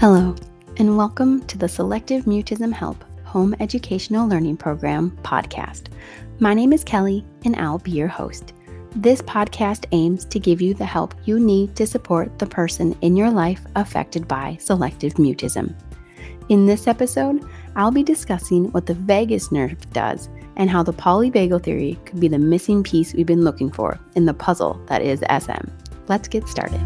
[0.00, 0.34] Hello,
[0.78, 5.88] and welcome to the Selective Mutism Help Home Educational Learning Program podcast.
[6.38, 8.54] My name is Kelly, and I'll be your host.
[8.96, 13.14] This podcast aims to give you the help you need to support the person in
[13.14, 15.74] your life affected by selective mutism.
[16.48, 21.62] In this episode, I'll be discussing what the vagus nerve does and how the polyvagal
[21.62, 25.22] theory could be the missing piece we've been looking for in the puzzle that is
[25.28, 25.68] SM.
[26.08, 26.80] Let's get started.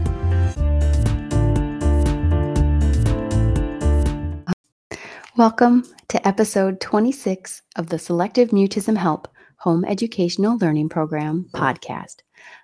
[5.36, 9.26] Welcome to episode 26 of the Selective Mutism Help
[9.57, 12.18] Home Educational Learning Program podcast.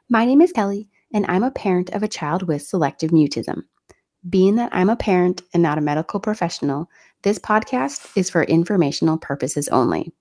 [0.09, 3.65] My name is Kelly, and I'm a parent of a child with selective mutism.
[4.29, 6.89] Being that I'm a parent and not a medical professional,
[7.23, 10.13] this podcast is for informational purposes only.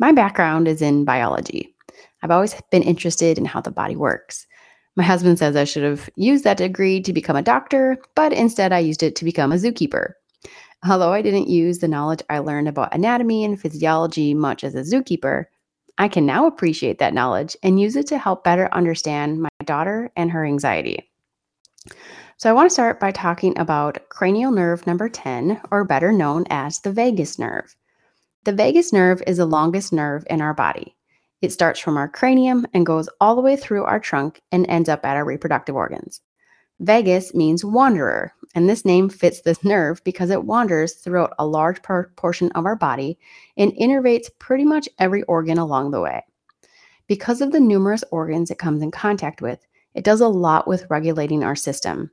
[0.00, 1.72] My background is in biology.
[2.24, 4.44] I've always been interested in how the body works.
[4.96, 8.72] My husband says I should have used that degree to become a doctor, but instead
[8.72, 10.14] I used it to become a zookeeper.
[10.88, 14.80] Although I didn't use the knowledge I learned about anatomy and physiology much as a
[14.80, 15.44] zookeeper,
[15.98, 20.10] I can now appreciate that knowledge and use it to help better understand my daughter
[20.16, 21.10] and her anxiety.
[22.38, 26.46] So, I want to start by talking about cranial nerve number 10, or better known
[26.48, 27.76] as the vagus nerve.
[28.44, 30.96] The vagus nerve is the longest nerve in our body.
[31.42, 34.88] It starts from our cranium and goes all the way through our trunk and ends
[34.88, 36.22] up at our reproductive organs.
[36.80, 41.80] Vagus means wanderer, and this name fits this nerve because it wanders throughout a large
[42.16, 43.18] portion of our body
[43.56, 46.24] and innervates pretty much every organ along the way.
[47.06, 50.86] Because of the numerous organs it comes in contact with, it does a lot with
[50.88, 52.10] regulating our system.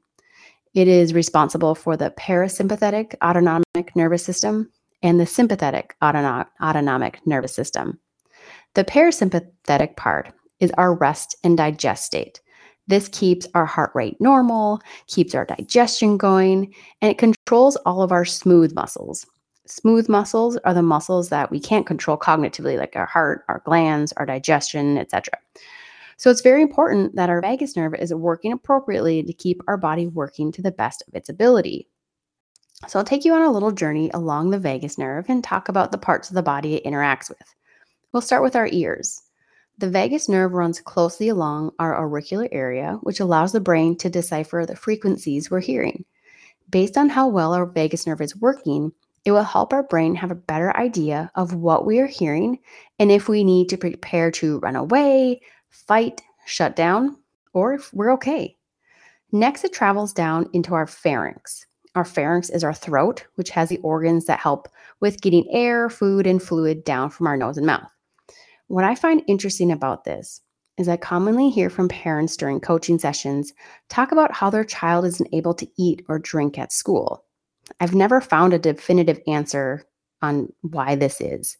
[0.74, 4.70] It is responsible for the parasympathetic autonomic nervous system
[5.02, 8.00] and the sympathetic autonomic nervous system.
[8.74, 12.42] The parasympathetic part is our rest and digest state.
[12.88, 18.12] This keeps our heart rate normal, keeps our digestion going, and it controls all of
[18.12, 19.26] our smooth muscles.
[19.66, 24.14] Smooth muscles are the muscles that we can't control cognitively, like our heart, our glands,
[24.14, 25.34] our digestion, etc.
[26.16, 30.08] So it's very important that our vagus nerve is working appropriately to keep our body
[30.08, 31.88] working to the best of its ability.
[32.88, 35.92] So I'll take you on a little journey along the vagus nerve and talk about
[35.92, 37.54] the parts of the body it interacts with.
[38.14, 39.22] We'll start with our ears.
[39.80, 44.66] The vagus nerve runs closely along our auricular area, which allows the brain to decipher
[44.66, 46.04] the frequencies we're hearing.
[46.72, 48.92] Based on how well our vagus nerve is working,
[49.24, 52.58] it will help our brain have a better idea of what we are hearing
[52.98, 57.16] and if we need to prepare to run away, fight, shut down,
[57.54, 58.58] or if we're okay.
[59.32, 61.68] Next, it travels down into our pharynx.
[61.94, 64.70] Our pharynx is our throat, which has the organs that help
[65.02, 67.90] with getting air, food, and fluid down from our nose and mouth.
[68.68, 70.42] What I find interesting about this
[70.78, 73.54] is I commonly hear from parents during coaching sessions
[73.90, 77.24] talk about how their child isn't able to eat or drink at school.
[77.80, 79.86] I've never found a definitive answer
[80.22, 81.58] on why this is.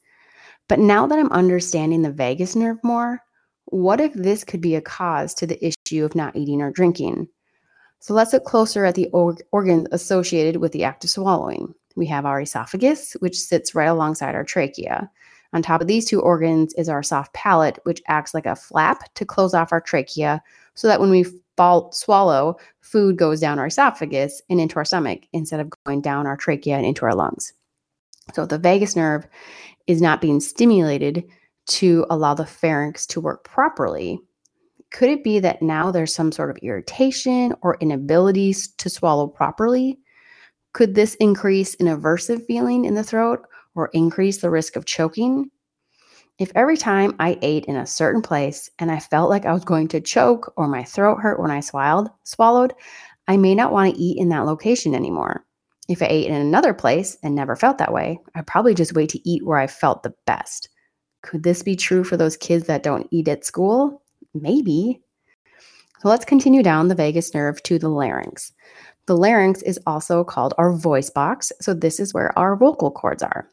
[0.68, 3.22] But now that I'm understanding the vagus nerve more,
[3.66, 7.28] what if this could be a cause to the issue of not eating or drinking?
[8.00, 9.08] So let's look closer at the
[9.52, 11.74] organs associated with the act of swallowing.
[11.96, 15.10] We have our esophagus, which sits right alongside our trachea.
[15.54, 19.14] On top of these two organs is our soft palate, which acts like a flap
[19.16, 20.42] to close off our trachea
[20.76, 21.26] so that when we
[21.56, 26.28] fall, swallow, food goes down our esophagus and into our stomach instead of going down
[26.28, 27.54] our trachea and into our lungs.
[28.34, 29.26] So if the vagus nerve
[29.88, 31.24] is not being stimulated
[31.68, 34.20] to allow the pharynx to work properly.
[34.92, 40.00] Could it be that now there's some sort of irritation or inability to swallow properly?
[40.74, 43.46] Could this increase an aversive feeling in the throat
[43.78, 45.52] or increase the risk of choking.
[46.40, 49.64] If every time I ate in a certain place and I felt like I was
[49.64, 52.74] going to choke or my throat hurt when I swallowed, swallowed,
[53.28, 55.46] I may not want to eat in that location anymore.
[55.88, 59.10] If I ate in another place and never felt that way, I'd probably just wait
[59.12, 60.70] to eat where I felt the best.
[61.24, 64.02] Could this be true for those kids that don't eat at school?
[64.34, 65.02] Maybe.
[66.00, 68.54] So let's continue down the vagus nerve to the larynx.
[69.08, 73.24] The larynx is also called our voice box, so this is where our vocal cords
[73.24, 73.50] are.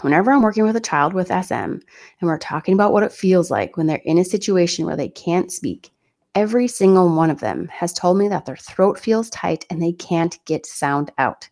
[0.00, 1.82] Whenever I'm working with a child with SM and
[2.22, 5.52] we're talking about what it feels like when they're in a situation where they can't
[5.52, 5.90] speak,
[6.34, 9.92] every single one of them has told me that their throat feels tight and they
[9.92, 11.48] can't get sound out.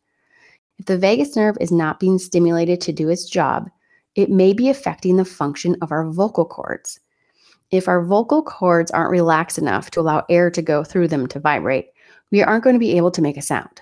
[0.79, 3.71] If the vagus nerve is not being stimulated to do its job,
[4.15, 7.01] it may be affecting the function of our vocal cords.
[7.71, 11.41] If our vocal cords aren't relaxed enough to allow air to go through them to
[11.41, 11.87] vibrate,
[12.31, 13.81] we aren't going to be able to make a sound.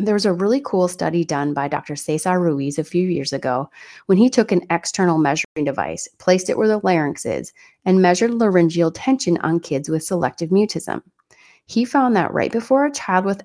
[0.00, 1.96] There was a really cool study done by Dr.
[1.96, 3.68] Cesar Ruiz a few years ago
[4.06, 7.52] when he took an external measuring device, placed it where the larynx is,
[7.84, 11.02] and measured laryngeal tension on kids with selective mutism.
[11.66, 13.42] He found that right before a child with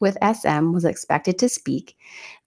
[0.00, 1.96] with SM was expected to speak,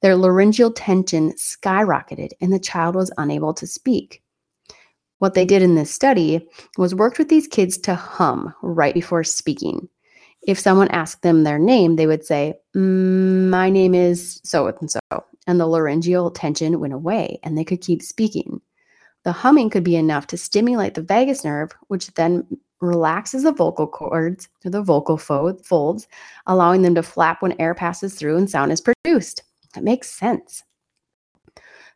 [0.02, 4.22] their laryngeal tension skyrocketed and the child was unable to speak.
[5.20, 6.48] What they did in this study
[6.78, 9.88] was worked with these kids to hum right before speaking.
[10.48, 14.90] If someone asked them their name, they would say, mm, My name is so and
[14.90, 15.00] so.
[15.46, 18.62] And the laryngeal tension went away and they could keep speaking.
[19.24, 22.48] The humming could be enough to stimulate the vagus nerve, which then
[22.80, 26.08] relaxes the vocal cords or the vocal folds,
[26.46, 29.44] allowing them to flap when air passes through and sound is produced.
[29.74, 30.64] That makes sense.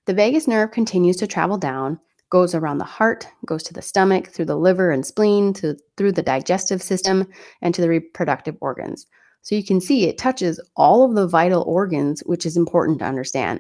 [0.06, 2.00] The vagus nerve continues to travel down,
[2.32, 6.14] goes around the heart, goes to the stomach, through the liver and spleen, to, through
[6.14, 7.28] the digestive system,
[7.62, 9.06] and to the reproductive organs.
[9.44, 13.06] So you can see it touches all of the vital organs, which is important to
[13.06, 13.60] understand.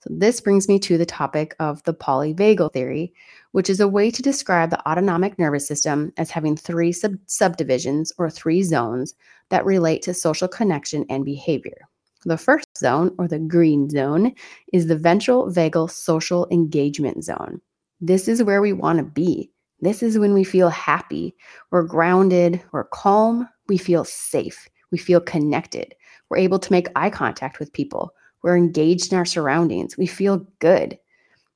[0.00, 3.12] So this brings me to the topic of the polyvagal theory,
[3.50, 8.12] which is a way to describe the autonomic nervous system as having three sub- subdivisions
[8.16, 9.14] or three zones
[9.48, 11.88] that relate to social connection and behavior.
[12.24, 14.34] The first zone, or the green zone,
[14.72, 17.60] is the ventral vagal social engagement zone.
[18.00, 19.50] This is where we want to be.
[19.80, 21.34] This is when we feel happy,
[21.70, 25.94] we're grounded, we're calm, we feel safe, we feel connected,
[26.28, 28.12] we're able to make eye contact with people,
[28.42, 30.98] we're engaged in our surroundings, we feel good.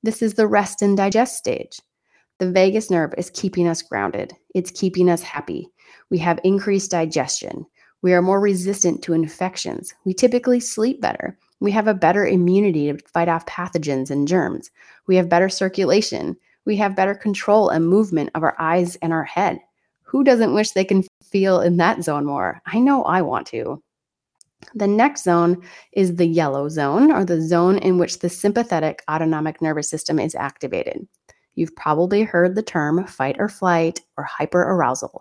[0.05, 1.81] This is the rest and digest stage.
[2.39, 5.69] The vagus nerve is keeping us grounded, it's keeping us happy.
[6.11, 7.67] We have increased digestion.
[8.03, 9.95] We are more resistant to infections.
[10.05, 11.39] We typically sleep better.
[11.63, 14.73] We have a better immunity to fight off pathogens and germs.
[15.07, 16.37] We have better circulation.
[16.65, 19.61] We have better control and movement of our eyes and our head.
[20.03, 22.61] Who doesn't wish they can feel in that zone more?
[22.67, 23.81] I know I want to.
[24.75, 25.63] The next zone
[25.93, 30.35] is the yellow zone, or the zone in which the sympathetic autonomic nervous system is
[30.35, 31.07] activated.
[31.55, 35.21] You've probably heard the term fight or flight or hyperarousal.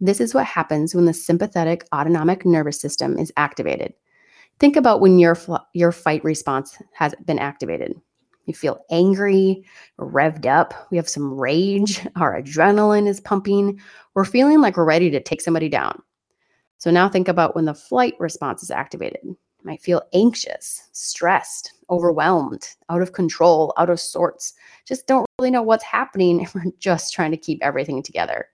[0.00, 3.94] This is what happens when the sympathetic autonomic nervous system is activated.
[4.58, 5.36] Think about when your
[5.74, 7.94] your fight response has been activated.
[8.46, 9.64] You feel angry,
[9.98, 10.88] revved up.
[10.90, 12.06] We have some rage.
[12.16, 13.80] Our adrenaline is pumping.
[14.14, 16.02] We're feeling like we're ready to take somebody down.
[16.78, 19.20] So now think about when the flight response is activated.
[19.24, 24.54] You might feel anxious, stressed, overwhelmed, out of control, out of sorts.
[24.84, 28.46] Just don't really know what's happening we're just trying to keep everything together.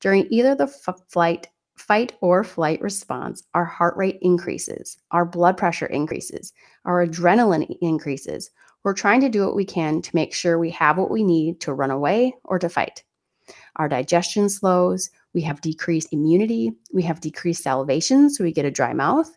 [0.00, 5.56] During either the f- flight, fight or flight response, our heart rate increases, our blood
[5.56, 6.52] pressure increases,
[6.84, 8.50] our adrenaline increases.
[8.82, 11.60] We're trying to do what we can to make sure we have what we need
[11.62, 13.02] to run away or to fight.
[13.76, 16.72] Our digestion slows, we have decreased immunity.
[16.92, 19.30] We have decreased salivation, so we get a dry mouth,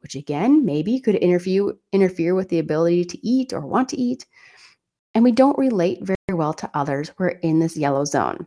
[0.00, 4.24] which again, maybe could interfere, interfere with the ability to eat or want to eat.
[5.14, 7.12] And we don't relate very well to others.
[7.18, 8.46] We're in this yellow zone.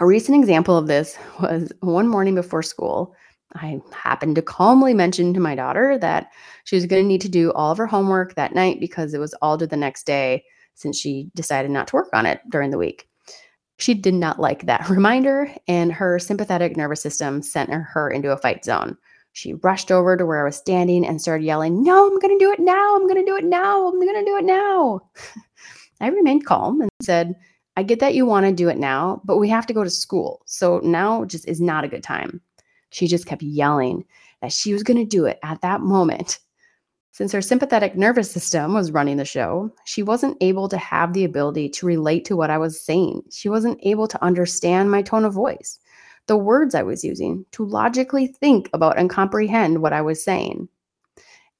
[0.00, 3.14] A recent example of this was one morning before school.
[3.54, 6.30] I happened to calmly mention to my daughter that
[6.64, 9.18] she was going to need to do all of her homework that night because it
[9.18, 10.44] was all due the next day
[10.74, 13.08] since she decided not to work on it during the week.
[13.78, 18.38] She did not like that reminder, and her sympathetic nervous system sent her into a
[18.38, 18.96] fight zone.
[19.34, 22.44] She rushed over to where I was standing and started yelling, No, I'm going to
[22.44, 22.96] do it now.
[22.96, 23.88] I'm going to do it now.
[23.88, 25.00] I'm going to do it now.
[26.00, 27.34] I remained calm and said,
[27.76, 29.90] I get that you want to do it now, but we have to go to
[29.90, 30.42] school.
[30.44, 32.40] So now just is not a good time.
[32.90, 34.04] She just kept yelling
[34.42, 36.38] that she was going to do it at that moment.
[37.12, 41.24] Since her sympathetic nervous system was running the show, she wasn't able to have the
[41.24, 43.22] ability to relate to what I was saying.
[43.30, 45.78] She wasn't able to understand my tone of voice,
[46.26, 50.68] the words I was using, to logically think about and comprehend what I was saying.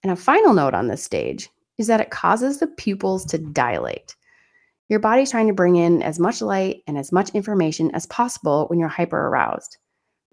[0.02, 4.16] And a final note on this stage is that it causes the pupils to dilate.
[4.88, 8.66] Your body's trying to bring in as much light and as much information as possible
[8.68, 9.78] when you're hyper aroused.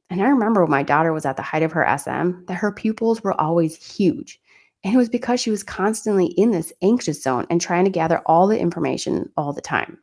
[0.10, 2.72] And I remember when my daughter was at the height of her SM that her
[2.72, 4.42] pupils were always huge.
[4.84, 8.20] And it was because she was constantly in this anxious zone and trying to gather
[8.26, 10.00] all the information all the time.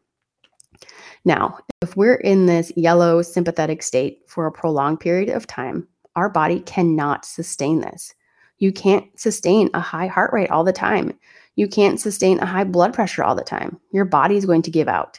[1.24, 6.28] Now, if we're in this yellow sympathetic state for a prolonged period of time, our
[6.28, 8.14] body cannot sustain this.
[8.58, 11.18] You can't sustain a high heart rate all the time.
[11.56, 13.80] You can't sustain a high blood pressure all the time.
[13.92, 15.18] Your body is going to give out.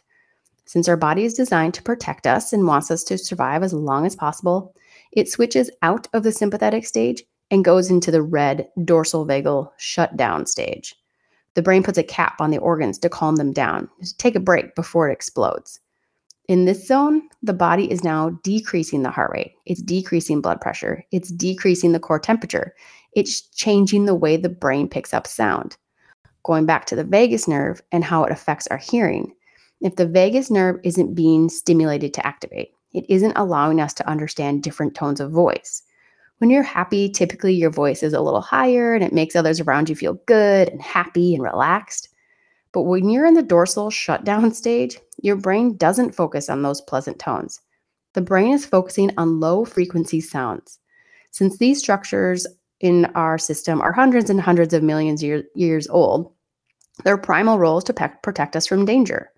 [0.65, 4.05] Since our body is designed to protect us and wants us to survive as long
[4.05, 4.75] as possible,
[5.11, 10.45] it switches out of the sympathetic stage and goes into the red dorsal vagal shutdown
[10.45, 10.95] stage.
[11.55, 14.39] The brain puts a cap on the organs to calm them down, to take a
[14.39, 15.79] break before it explodes.
[16.47, 19.53] In this zone, the body is now decreasing the heart rate.
[19.65, 21.03] It's decreasing blood pressure.
[21.11, 22.75] It's decreasing the core temperature.
[23.13, 25.77] It's changing the way the brain picks up sound.
[26.47, 29.33] Going back to the vagus nerve and how it affects our hearing.
[29.81, 34.63] If the vagus nerve isn't being stimulated to activate, it isn't allowing us to understand
[34.63, 35.83] different tones of voice
[36.37, 39.89] When you're happy, typically your voice is a little higher and it makes others around
[39.89, 42.07] you feel good and happy and relaxed.
[42.71, 47.19] But when you're in the dorsal shutdown stage, your brain doesn't focus on those pleasant
[47.19, 47.59] tones.
[48.13, 50.79] The brain is focusing on low frequency sounds.
[51.31, 52.47] Since these structures
[52.79, 56.31] in our system are hundreds and hundreds of millions year, years old,
[57.03, 59.31] their primal role is to pe- protect us from danger.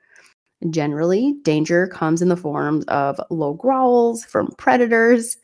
[0.70, 5.38] Generally, danger comes in the form of low growls from predators.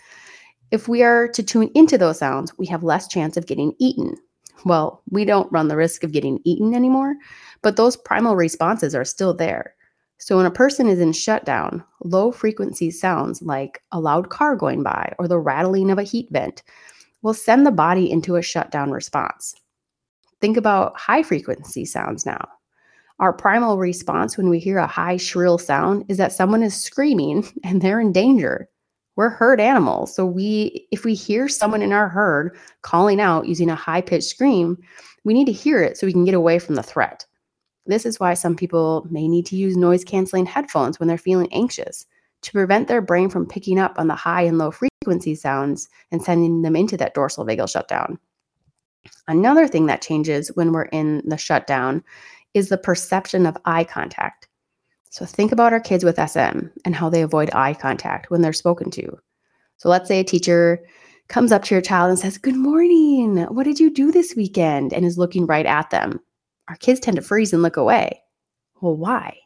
[0.72, 4.16] If we are to tune into those sounds, we have less chance of getting eaten.
[4.66, 7.16] Well, we don't run the risk of getting eaten anymore,
[7.62, 9.76] but those primal responses are still there.
[10.18, 14.82] So when a person is in shutdown, low frequency sounds like a loud car going
[14.82, 16.64] by or the rattling of a heat vent
[17.22, 19.56] will send the body into a shutdown response.
[20.42, 22.48] Think about high frequency sounds now.
[23.20, 27.48] Our primal response when we hear a high, shrill sound is that someone is screaming
[27.64, 28.70] and they're in danger.
[29.16, 30.14] We're herd animals.
[30.14, 34.78] So we if we hear someone in our herd calling out using a high-pitched scream,
[35.24, 37.26] we need to hear it so we can get away from the threat.
[37.86, 41.52] This is why some people may need to use noise canceling headphones when they're feeling
[41.54, 42.06] anxious
[42.42, 46.22] to prevent their brain from picking up on the high and low frequency sounds and
[46.22, 48.20] sending them into that dorsal vagal shutdown.
[49.28, 52.04] Another thing that changes when we're in the shutdown
[52.54, 54.48] is the perception of eye contact.
[55.10, 58.54] So think about our kids with SM and how they avoid eye contact when they're
[58.54, 59.18] spoken to.
[59.78, 60.84] So let's say a teacher
[61.28, 63.38] comes up to your child and says, Good morning.
[63.46, 64.94] What did you do this weekend?
[64.94, 66.20] and is looking right at them.
[66.68, 68.22] Our kids tend to freeze and look away.
[68.82, 69.38] Well, why?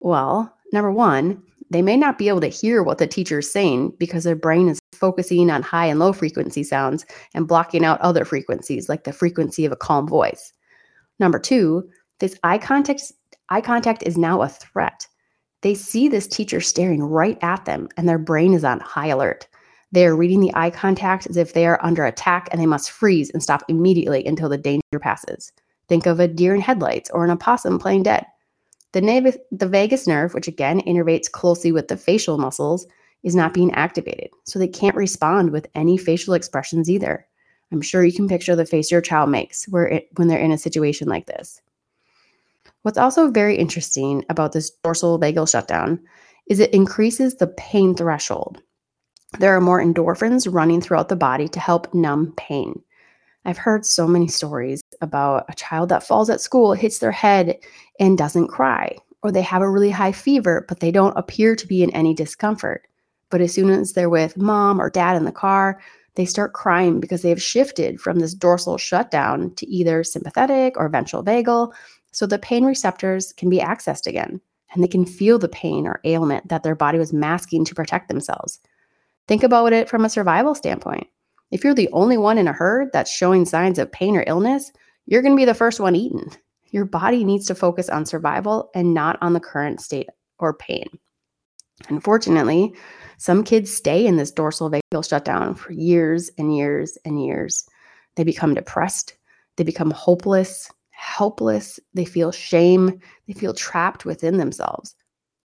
[0.00, 3.94] Well, number one, they may not be able to hear what the teacher is saying
[3.98, 8.24] because their brain is focusing on high and low frequency sounds and blocking out other
[8.24, 10.52] frequencies like the frequency of a calm voice.
[11.18, 11.88] Number two,
[12.18, 13.12] this eye contact
[13.48, 15.06] eye contact is now a threat.
[15.62, 19.46] They see this teacher staring right at them and their brain is on high alert.
[19.92, 22.90] They are reading the eye contact as if they are under attack and they must
[22.90, 25.52] freeze and stop immediately until the danger passes.
[25.88, 28.26] Think of a deer in headlights or an opossum playing dead.
[28.92, 32.86] The, nav- the vagus nerve, which again innervates closely with the facial muscles,
[33.26, 37.26] is not being activated, so they can't respond with any facial expressions either.
[37.72, 40.52] I'm sure you can picture the face your child makes where it, when they're in
[40.52, 41.60] a situation like this.
[42.82, 45.98] What's also very interesting about this dorsal vagal shutdown
[46.48, 48.62] is it increases the pain threshold.
[49.40, 52.80] There are more endorphins running throughout the body to help numb pain.
[53.44, 57.58] I've heard so many stories about a child that falls at school, hits their head,
[57.98, 61.66] and doesn't cry, or they have a really high fever, but they don't appear to
[61.66, 62.86] be in any discomfort.
[63.30, 65.80] But as soon as they're with mom or dad in the car,
[66.14, 70.88] they start crying because they have shifted from this dorsal shutdown to either sympathetic or
[70.88, 71.72] ventral vagal.
[72.12, 74.40] So the pain receptors can be accessed again
[74.72, 78.08] and they can feel the pain or ailment that their body was masking to protect
[78.08, 78.60] themselves.
[79.28, 81.06] Think about it from a survival standpoint.
[81.50, 84.72] If you're the only one in a herd that's showing signs of pain or illness,
[85.06, 86.30] you're going to be the first one eaten.
[86.70, 90.86] Your body needs to focus on survival and not on the current state or pain.
[91.88, 92.74] Unfortunately,
[93.18, 97.66] some kids stay in this dorsal vagal shutdown for years and years and years.
[98.16, 99.16] They become depressed,
[99.56, 104.94] they become hopeless, helpless, they feel shame, they feel trapped within themselves.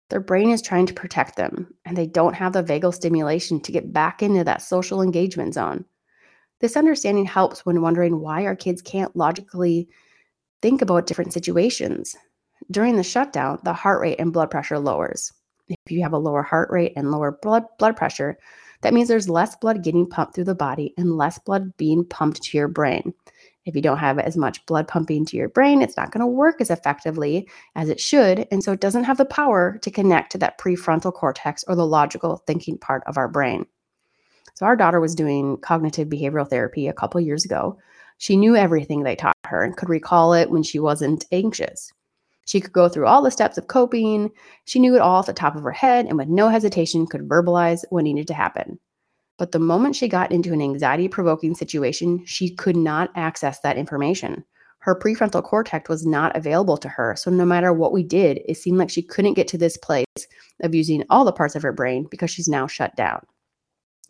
[0.09, 3.71] Their brain is trying to protect them, and they don't have the vagal stimulation to
[3.71, 5.85] get back into that social engagement zone.
[6.61, 9.87] This understanding helps when wondering why our kids can't logically
[10.61, 12.15] think about different situations.
[12.71, 15.31] During the shutdown, the heart rate and blood pressure lowers.
[15.69, 18.37] If you have a lower heart rate and lower blood, blood pressure,
[18.81, 22.41] that means there's less blood getting pumped through the body and less blood being pumped
[22.43, 23.13] to your brain.
[23.65, 26.27] If you don't have as much blood pumping to your brain, it's not going to
[26.27, 28.47] work as effectively as it should.
[28.51, 31.85] And so it doesn't have the power to connect to that prefrontal cortex or the
[31.85, 33.65] logical thinking part of our brain.
[34.55, 37.77] So our daughter was doing cognitive behavioral therapy a couple years ago.
[38.17, 41.91] She knew everything they taught her and could recall it when she wasn't anxious.
[42.45, 44.31] She could go through all the steps of coping.
[44.65, 47.27] She knew it all off the top of her head and with no hesitation could
[47.27, 48.79] verbalize what needed to happen.
[49.37, 53.77] But the moment she got into an anxiety provoking situation, she could not access that
[53.77, 54.43] information.
[54.79, 57.15] Her prefrontal cortex was not available to her.
[57.17, 60.05] So, no matter what we did, it seemed like she couldn't get to this place
[60.61, 63.21] of using all the parts of her brain because she's now shut down.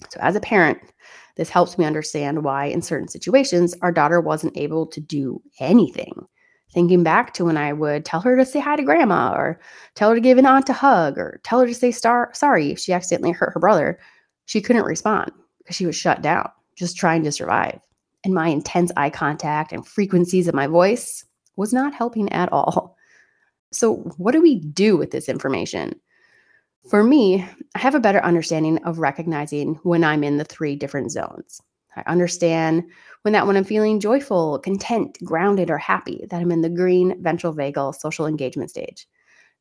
[0.10, 0.80] So, as a parent,
[1.36, 6.28] this helps me understand why, in certain situations, our daughter wasn't able to do anything.
[6.72, 9.60] Thinking back to when I would tell her to say hi to grandma, or
[9.96, 12.72] tell her to give an aunt a hug, or tell her to say star- sorry
[12.72, 14.00] if she accidentally hurt her brother,
[14.46, 17.80] she couldn't respond because she was shut down, just trying to survive.
[18.24, 22.98] And my intense eye contact and frequencies of my voice was not helping at all.
[23.72, 26.00] So, what do we do with this information?
[26.90, 31.12] For me, I have a better understanding of recognizing when I'm in the three different
[31.12, 31.62] zones.
[31.96, 32.84] I understand
[33.24, 37.22] when that when I'm feeling joyful, content, grounded, or happy, that I'm in the green
[37.22, 39.08] ventral vagal social engagement stage.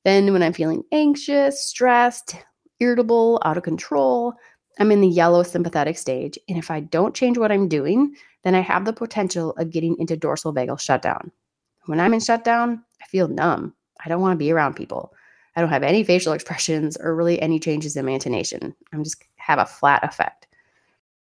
[0.04, 2.36] Then when I'm feeling anxious, stressed,
[2.80, 4.34] irritable, out of control,
[4.78, 6.38] I'm in the yellow sympathetic stage.
[6.48, 9.96] And if I don't change what I'm doing, then I have the potential of getting
[9.98, 11.32] into dorsal vagal shutdown.
[11.86, 13.74] When I'm in shutdown, I feel numb.
[14.04, 15.12] I don't want to be around people.
[15.56, 18.74] I don't have any facial expressions or really any changes in my intonation.
[18.92, 20.47] I'm just have a flat effect.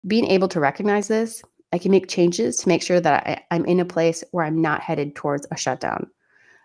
[0.07, 3.65] Being able to recognize this, I can make changes to make sure that I, I'm
[3.65, 6.09] in a place where I'm not headed towards a shutdown.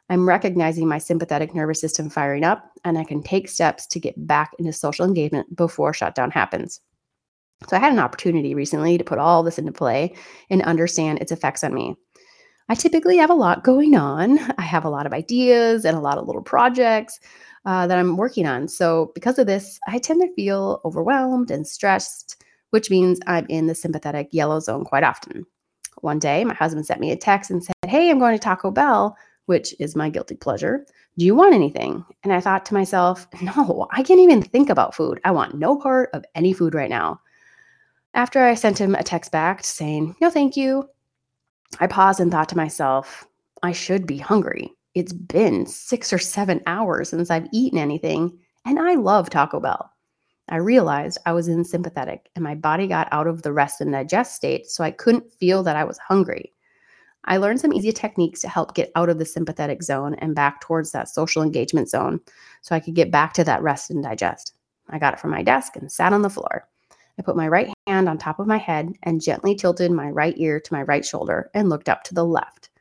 [0.09, 4.27] I'm recognizing my sympathetic nervous system firing up, and I can take steps to get
[4.27, 6.81] back into social engagement before shutdown happens.
[7.69, 10.15] So, I had an opportunity recently to put all this into play
[10.49, 11.95] and understand its effects on me.
[12.69, 14.39] I typically have a lot going on.
[14.57, 17.19] I have a lot of ideas and a lot of little projects
[17.65, 18.67] uh, that I'm working on.
[18.67, 23.67] So, because of this, I tend to feel overwhelmed and stressed, which means I'm in
[23.67, 25.45] the sympathetic yellow zone quite often.
[26.01, 28.71] One day, my husband sent me a text and said, Hey, I'm going to Taco
[28.71, 30.85] Bell, which is my guilty pleasure.
[31.17, 32.03] Do you want anything?
[32.23, 35.19] And I thought to myself, No, I can't even think about food.
[35.23, 37.21] I want no part of any food right now.
[38.13, 40.89] After I sent him a text back saying, No, thank you,
[41.79, 43.27] I paused and thought to myself,
[43.63, 44.71] I should be hungry.
[44.93, 49.89] It's been six or seven hours since I've eaten anything, and I love Taco Bell.
[50.51, 53.93] I realized I was in sympathetic and my body got out of the rest and
[53.93, 56.51] digest state, so I couldn't feel that I was hungry.
[57.23, 60.59] I learned some easy techniques to help get out of the sympathetic zone and back
[60.59, 62.19] towards that social engagement zone
[62.61, 64.53] so I could get back to that rest and digest.
[64.89, 66.67] I got it from my desk and sat on the floor.
[67.17, 70.33] I put my right hand on top of my head and gently tilted my right
[70.37, 72.71] ear to my right shoulder and looked up to the left.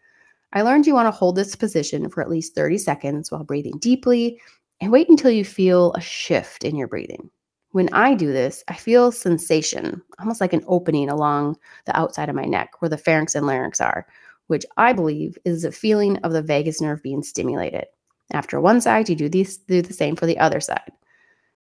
[0.53, 3.79] I learned you want to hold this position for at least 30 seconds while breathing
[3.79, 4.41] deeply
[4.81, 7.31] and wait until you feel a shift in your breathing.
[7.73, 12.35] When I do this, I feel sensation, almost like an opening along the outside of
[12.35, 14.07] my neck where the pharynx and larynx are,
[14.49, 17.85] which I believe is a feeling of the vagus nerve being stimulated.
[18.33, 20.91] After one side, you do, these, do the same for the other side.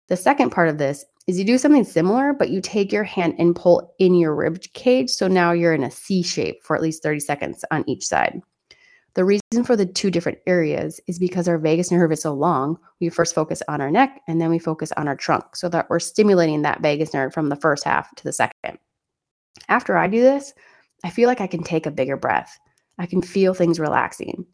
[0.08, 3.36] The second part of this is you do something similar, but you take your hand
[3.38, 5.10] and pull in your rib cage.
[5.10, 8.40] So now you're in a C shape for at least 30 seconds on each side.
[9.14, 12.78] The reason for the two different areas is because our vagus nerve is so long,
[13.00, 15.88] we first focus on our neck and then we focus on our trunk so that
[15.88, 18.78] we're stimulating that vagus nerve from the first half to the second.
[19.68, 20.52] After I do this,
[21.04, 22.58] I feel like I can take a bigger breath.
[22.98, 24.44] I can feel things relaxing.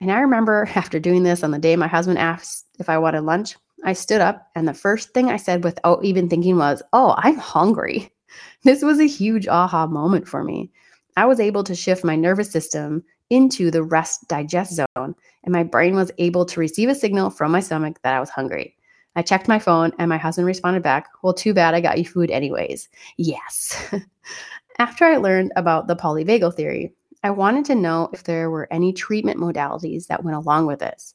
[0.00, 3.22] And I remember after doing this on the day my husband asked if I wanted
[3.22, 7.14] lunch, I stood up, and the first thing I said without even thinking was, Oh,
[7.18, 8.10] I'm hungry.
[8.64, 10.70] This was a huge aha moment for me.
[11.18, 15.62] I was able to shift my nervous system into the rest digest zone, and my
[15.62, 18.76] brain was able to receive a signal from my stomach that I was hungry.
[19.16, 22.04] I checked my phone, and my husband responded back, Well, too bad I got you
[22.04, 22.90] food anyways.
[23.16, 23.94] Yes.
[24.78, 26.92] After I learned about the polyvagal theory,
[27.24, 31.14] I wanted to know if there were any treatment modalities that went along with this.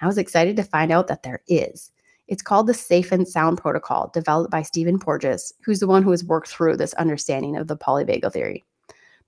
[0.00, 1.92] I was excited to find out that there is.
[2.26, 6.10] It's called the Safe and Sound Protocol, developed by Stephen Porges, who's the one who
[6.10, 8.64] has worked through this understanding of the polyvagal theory.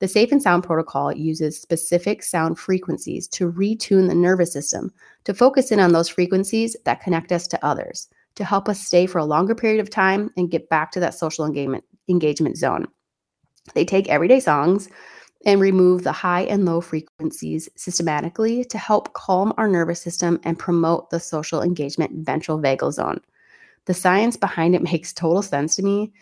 [0.00, 4.92] The Safe and Sound Protocol uses specific sound frequencies to retune the nervous system
[5.24, 9.06] to focus in on those frequencies that connect us to others, to help us stay
[9.06, 12.86] for a longer period of time and get back to that social engagement, engagement zone.
[13.74, 14.88] They take everyday songs,
[15.44, 20.58] and remove the high and low frequencies systematically to help calm our nervous system and
[20.58, 23.20] promote the social engagement ventral vagal zone.
[23.84, 26.12] The science behind it makes total sense to me,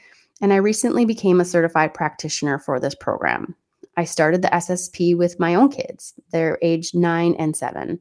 [0.40, 3.54] and I recently became a certified practitioner for this program.
[3.96, 6.14] I started the SSP with my own kids.
[6.30, 8.00] They're age nine and seven.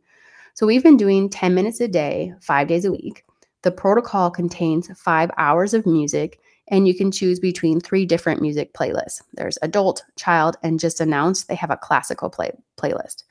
[0.54, 3.26] So we've been doing 10 minutes a day, five days a week.
[3.64, 8.74] The protocol contains five hours of music and you can choose between three different music
[8.74, 9.22] playlists.
[9.34, 13.24] There's adult, child, and just announced they have a classical play playlist.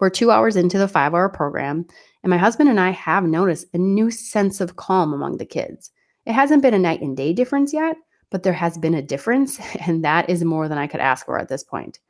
[0.00, 1.86] We're two hours into the five hour program,
[2.24, 5.90] and my husband and I have noticed a new sense of calm among the kids.
[6.26, 7.96] It hasn't been a night and day difference yet,
[8.32, 11.38] but there has been a difference, and that is more than I could ask for
[11.38, 12.00] at this point.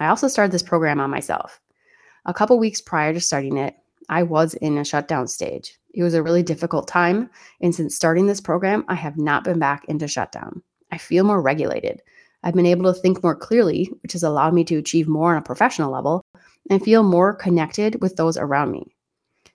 [0.00, 1.60] I also started this program on myself.
[2.24, 3.76] A couple weeks prior to starting it,
[4.08, 5.78] I was in a shutdown stage.
[5.94, 7.30] It was a really difficult time.
[7.60, 10.62] And since starting this program, I have not been back into shutdown.
[10.90, 12.02] I feel more regulated.
[12.42, 15.38] I've been able to think more clearly, which has allowed me to achieve more on
[15.38, 16.22] a professional level
[16.70, 18.94] and feel more connected with those around me.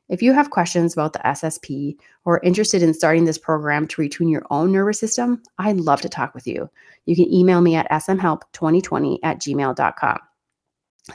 [0.08, 4.32] If you have questions about the SSP or interested in starting this program to retune
[4.32, 6.70] your own nervous system, I'd love to talk with you.
[7.06, 10.20] You can email me at smhelp2020 at gmail.com.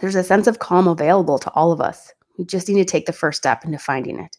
[0.00, 2.12] There's a sense of calm available to all of us.
[2.36, 4.36] We just need to take the first step into finding it.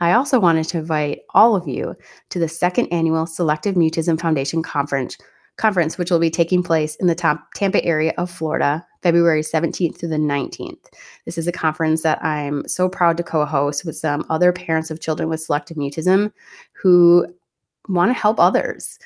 [0.00, 1.94] I also wanted to invite all of you
[2.30, 5.16] to the second annual Selective Mutism Foundation Conference
[5.56, 7.14] conference, which will be taking place in the
[7.54, 10.86] Tampa area of Florida, February 17th through the 19th.
[11.26, 14.90] This is a conference that I'm so proud to co host with some other parents
[14.90, 16.32] of children with selective mutism
[16.72, 17.26] who
[17.88, 18.98] want to help others.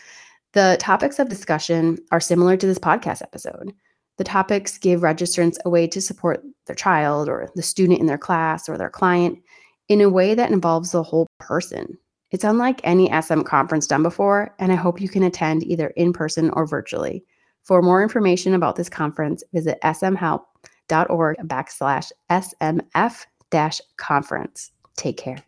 [0.53, 3.75] The topics of discussion are similar to this podcast episode.
[4.19, 8.19] The topics give registrants a way to support their child or the student in their
[8.19, 9.39] class or their client
[9.89, 11.99] in a way that involves the whole person.
[12.35, 16.13] It's unlike any SM conference done before, and I hope you can attend either in
[16.13, 17.25] person or virtually.
[17.63, 24.73] For more information about this conference, visit smhelp.org backslash smf dash conference.
[24.97, 25.39] Take care.